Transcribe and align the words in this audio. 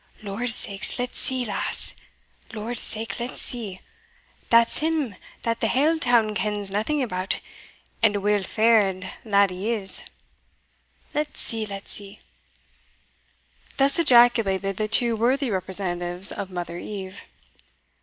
"Lord's 0.23 0.55
sake, 0.55 0.97
let's 0.97 1.19
see, 1.19 1.45
lass! 1.45 1.93
Lord's 2.53 2.79
sake, 2.79 3.19
let's 3.19 3.39
see! 3.39 3.81
that's 4.49 4.79
him 4.79 5.13
that 5.43 5.59
the 5.59 5.67
hale 5.67 5.99
town 5.99 6.33
kens 6.33 6.71
naething 6.71 7.03
about 7.03 7.39
and 8.01 8.15
a 8.15 8.19
weel 8.19 8.41
fa'ard 8.43 9.07
lad 9.23 9.51
he 9.51 9.69
is; 9.71 10.01
let's 11.13 11.39
see, 11.39 11.67
let's 11.67 11.91
see!" 11.91 12.19
Thus 13.77 13.99
ejaculated 13.99 14.77
the 14.77 14.87
two 14.87 15.15
worthy 15.15 15.51
representatives 15.51 16.31
of 16.31 16.49
mother 16.49 16.79
Eve. 16.79 17.23